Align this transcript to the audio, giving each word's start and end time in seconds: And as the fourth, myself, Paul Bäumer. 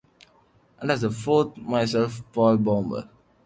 And 0.79 0.89
as 0.91 1.01
the 1.01 1.11
fourth, 1.11 1.55
myself, 1.57 2.23
Paul 2.33 2.57
Bäumer. 2.57 3.07